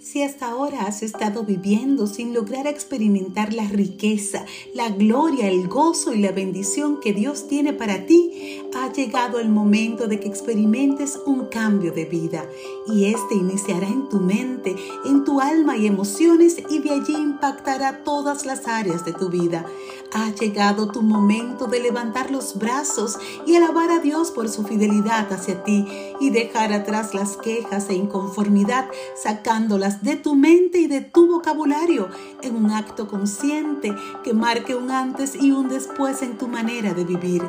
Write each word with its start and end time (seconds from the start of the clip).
Si 0.00 0.22
hasta 0.22 0.48
ahora 0.48 0.86
has 0.86 1.02
estado 1.02 1.44
viviendo 1.44 2.06
sin 2.06 2.32
lograr 2.32 2.66
experimentar 2.66 3.52
la 3.52 3.64
riqueza, 3.64 4.46
la 4.74 4.88
gloria, 4.88 5.46
el 5.46 5.68
gozo 5.68 6.14
y 6.14 6.20
la 6.20 6.32
bendición 6.32 7.00
que 7.00 7.12
Dios 7.12 7.48
tiene 7.48 7.74
para 7.74 8.06
ti, 8.06 8.62
ha 8.74 8.90
llegado 8.90 9.38
el 9.40 9.50
momento 9.50 10.06
de 10.06 10.18
que 10.18 10.26
experimentes 10.26 11.20
un 11.26 11.48
cambio 11.48 11.92
de 11.92 12.06
vida 12.06 12.46
y 12.86 13.12
este 13.12 13.34
iniciará 13.34 13.88
en 13.88 14.08
tu 14.08 14.20
mente, 14.20 14.74
en 15.04 15.24
tu 15.24 15.38
alma 15.38 15.76
y 15.76 15.86
emociones 15.86 16.56
y 16.70 16.78
de 16.78 16.92
allí 16.92 17.14
impactará 17.14 18.02
todas 18.02 18.46
las 18.46 18.66
áreas 18.68 19.04
de 19.04 19.12
tu 19.12 19.28
vida. 19.28 19.66
Ha 20.14 20.34
llegado 20.34 20.90
tu 20.90 21.02
momento 21.02 21.66
de 21.66 21.78
levantar 21.78 22.30
los 22.30 22.58
brazos 22.58 23.18
y 23.46 23.54
alabar 23.54 23.90
a 23.90 23.98
Dios 23.98 24.30
por 24.30 24.48
su 24.48 24.64
fidelidad 24.64 25.30
hacia 25.30 25.62
ti 25.62 25.86
y 26.20 26.30
dejar 26.30 26.72
atrás 26.72 27.12
las 27.12 27.36
quejas 27.36 27.90
e 27.90 27.94
inconformidad 27.94 28.88
sacándolas 29.22 29.89
de 30.02 30.16
tu 30.16 30.34
mente 30.34 30.78
y 30.78 30.86
de 30.86 31.00
tu 31.00 31.26
vocabulario 31.26 32.08
en 32.42 32.56
un 32.56 32.70
acto 32.70 33.08
consciente 33.08 33.94
que 34.22 34.32
marque 34.32 34.74
un 34.74 34.90
antes 34.90 35.34
y 35.34 35.50
un 35.50 35.68
después 35.68 36.22
en 36.22 36.38
tu 36.38 36.48
manera 36.48 36.94
de 36.94 37.04
vivir. 37.04 37.42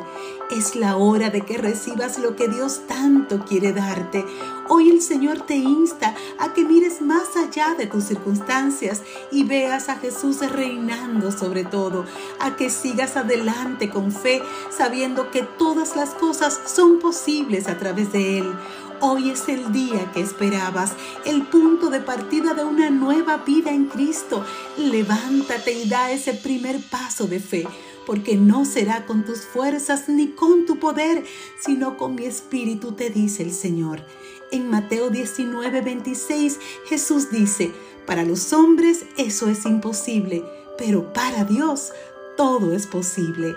Es 0.50 0.76
la 0.76 0.98
hora 0.98 1.30
de 1.30 1.42
que 1.42 1.58
recibas 1.58 2.18
lo 2.20 2.36
que 2.36 2.48
Dios 2.48 2.82
tanto 2.88 3.46
quiere 3.46 3.72
darte. 3.72 4.26
Hoy 4.74 4.90
el 4.90 5.02
Señor 5.02 5.42
te 5.42 5.56
insta 5.56 6.16
a 6.40 6.54
que 6.54 6.64
mires 6.64 7.02
más 7.02 7.36
allá 7.36 7.76
de 7.78 7.88
tus 7.88 8.06
circunstancias 8.06 9.02
y 9.30 9.44
veas 9.44 9.90
a 9.90 9.98
Jesús 9.98 10.40
reinando 10.50 11.34
sobre 11.34 11.66
todo, 11.66 12.06
a 12.40 12.56
que 12.56 12.70
sigas 12.70 13.18
adelante 13.18 13.90
con 13.90 14.14
fe, 14.14 14.42
sabiendo 14.70 15.30
que 15.30 15.44
todas 15.44 15.98
las 15.98 16.12
cosas 16.12 16.58
son 16.74 17.00
posibles 17.00 17.68
a 17.68 17.78
través 17.78 18.14
de 18.14 18.38
Él. 18.38 18.54
Hoy 19.02 19.32
es 19.32 19.50
el 19.50 19.74
día 19.74 20.10
que 20.14 20.22
esperabas, 20.22 20.94
el 21.26 21.42
punto 21.48 21.90
de 21.90 22.00
partida 22.00 22.54
de 22.54 22.64
una 22.64 22.90
nueva 22.90 23.40
vida 23.40 23.72
en 23.72 23.88
Cristo. 23.88 24.46
Levántate 24.78 25.74
y 25.74 25.90
da 25.90 26.12
ese 26.12 26.34
primer 26.34 26.80
paso 26.80 27.28
de 27.28 27.42
fe, 27.42 27.68
porque 28.06 28.36
no 28.36 28.66
será 28.66 29.06
con 29.06 29.26
tus 29.26 29.42
fuerzas 29.42 30.10
ni 30.10 30.30
con 30.30 30.66
tu 30.66 30.80
poder, 30.80 31.24
sino 31.60 31.98
con 31.98 32.16
mi 32.16 32.26
espíritu, 32.26 32.94
te 32.94 33.10
dice 33.10 33.44
el 33.44 33.52
Señor. 33.52 34.06
En 34.52 34.70
Mateo 34.70 35.10
19, 35.10 35.82
26, 35.82 36.60
Jesús 36.88 37.32
dice, 37.32 37.72
para 38.06 38.24
los 38.24 38.52
hombres 38.54 39.06
eso 39.18 39.50
es 39.50 39.66
imposible, 39.66 40.44
pero 40.78 41.14
para 41.14 41.46
Dios 41.46 41.92
todo 42.36 42.74
es 42.74 42.88
posible. 42.88 43.56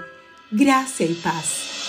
Gracia 0.50 1.06
y 1.06 1.14
paz. 1.14 1.83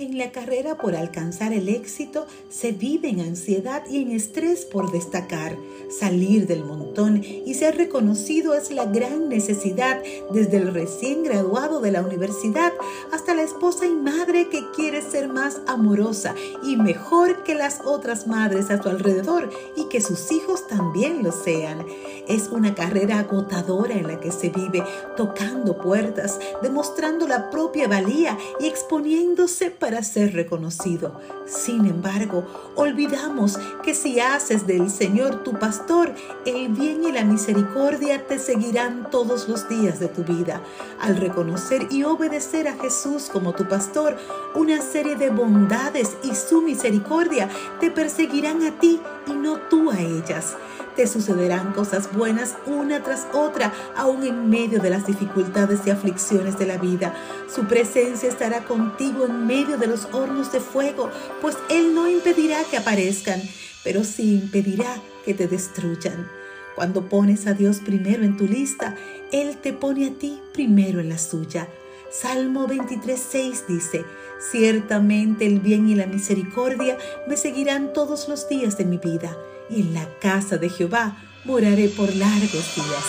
En 0.00 0.16
la 0.16 0.30
carrera 0.30 0.76
por 0.76 0.94
alcanzar 0.94 1.52
el 1.52 1.68
éxito 1.68 2.28
se 2.50 2.70
vive 2.70 3.08
en 3.08 3.18
ansiedad 3.18 3.82
y 3.90 4.00
en 4.00 4.12
estrés 4.12 4.64
por 4.64 4.92
destacar. 4.92 5.56
Salir 5.90 6.46
del 6.46 6.64
montón 6.64 7.24
y 7.24 7.52
ser 7.54 7.76
reconocido 7.76 8.54
es 8.54 8.70
la 8.70 8.84
gran 8.84 9.28
necesidad 9.28 10.00
desde 10.32 10.58
el 10.58 10.72
recién 10.72 11.24
graduado 11.24 11.80
de 11.80 11.90
la 11.90 12.02
universidad 12.02 12.72
hasta 13.10 13.34
la 13.34 13.42
esposa 13.42 13.86
y 13.86 13.94
madre 13.96 14.48
que 14.48 14.70
quiere 14.70 15.02
ser 15.02 15.26
más 15.26 15.62
amorosa 15.66 16.32
y 16.62 16.76
mejor 16.76 17.42
que 17.42 17.56
las 17.56 17.80
otras 17.84 18.28
madres 18.28 18.70
a 18.70 18.80
su 18.80 18.88
alrededor 18.88 19.50
y 19.74 19.88
que 19.88 20.00
sus 20.00 20.30
hijos 20.30 20.68
también 20.68 21.24
lo 21.24 21.32
sean. 21.32 21.84
Es 22.28 22.48
una 22.48 22.74
carrera 22.74 23.20
agotadora 23.20 23.94
en 23.94 24.06
la 24.06 24.20
que 24.20 24.30
se 24.30 24.50
vive 24.50 24.84
tocando 25.16 25.78
puertas, 25.78 26.38
demostrando 26.62 27.26
la 27.26 27.50
propia 27.50 27.88
valía 27.88 28.36
y 28.60 28.66
exponiéndose 28.66 29.70
para 29.70 30.02
ser 30.02 30.34
reconocido. 30.34 31.20
Sin 31.46 31.86
embargo, 31.86 32.44
olvidamos 32.76 33.58
que 33.82 33.94
si 33.94 34.20
haces 34.20 34.66
del 34.66 34.90
Señor 34.90 35.42
tu 35.42 35.58
pastor, 35.58 36.14
el 36.44 36.68
bien 36.68 37.02
y 37.04 37.12
la 37.12 37.24
misericordia 37.24 38.26
te 38.26 38.38
seguirán 38.38 39.10
todos 39.10 39.48
los 39.48 39.66
días 39.68 39.98
de 39.98 40.08
tu 40.08 40.22
vida. 40.22 40.60
Al 41.00 41.16
reconocer 41.16 41.86
y 41.90 42.04
obedecer 42.04 42.68
a 42.68 42.76
Jesús 42.76 43.30
como 43.32 43.54
tu 43.54 43.66
pastor, 43.66 44.18
una 44.54 44.82
serie 44.82 45.16
de 45.16 45.30
bondades 45.30 46.16
y 46.22 46.34
su 46.34 46.60
misericordia 46.60 47.48
te 47.80 47.90
perseguirán 47.90 48.62
a 48.64 48.78
ti 48.78 49.00
y 49.28 49.32
no 49.32 49.58
tú 49.58 49.90
a 49.90 50.00
ellas. 50.00 50.56
Te 50.96 51.06
sucederán 51.06 51.72
cosas 51.72 52.12
buenas 52.12 52.56
una 52.66 53.02
tras 53.02 53.28
otra, 53.32 53.72
aún 53.96 54.24
en 54.24 54.50
medio 54.50 54.80
de 54.80 54.90
las 54.90 55.06
dificultades 55.06 55.80
y 55.86 55.90
aflicciones 55.90 56.58
de 56.58 56.66
la 56.66 56.76
vida. 56.76 57.14
Su 57.54 57.66
presencia 57.66 58.28
estará 58.28 58.64
contigo 58.64 59.26
en 59.26 59.46
medio 59.46 59.78
de 59.78 59.86
los 59.86 60.06
hornos 60.12 60.50
de 60.50 60.60
fuego, 60.60 61.10
pues 61.40 61.56
Él 61.70 61.94
no 61.94 62.08
impedirá 62.08 62.64
que 62.64 62.78
aparezcan, 62.78 63.40
pero 63.84 64.02
sí 64.02 64.34
impedirá 64.34 64.96
que 65.24 65.34
te 65.34 65.46
destruyan. 65.46 66.28
Cuando 66.74 67.08
pones 67.08 67.46
a 67.46 67.54
Dios 67.54 67.78
primero 67.78 68.24
en 68.24 68.36
tu 68.36 68.46
lista, 68.46 68.96
Él 69.30 69.56
te 69.56 69.72
pone 69.72 70.08
a 70.08 70.10
ti 70.10 70.40
primero 70.52 71.00
en 71.00 71.10
la 71.10 71.18
suya. 71.18 71.68
Salmo 72.10 72.66
23.6 72.66 73.66
dice, 73.66 74.04
Ciertamente 74.38 75.46
el 75.46 75.60
bien 75.60 75.88
y 75.88 75.94
la 75.94 76.06
misericordia 76.06 76.96
me 77.26 77.36
seguirán 77.36 77.92
todos 77.92 78.28
los 78.28 78.48
días 78.48 78.78
de 78.78 78.84
mi 78.84 78.98
vida 78.98 79.36
y 79.68 79.82
en 79.82 79.94
la 79.94 80.08
casa 80.20 80.56
de 80.56 80.70
Jehová 80.70 81.16
moraré 81.44 81.88
por 81.88 82.14
largos 82.14 82.74
días. 82.74 83.04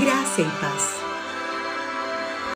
Gracia 0.00 0.44
y 0.44 0.60
paz. 0.60 1.05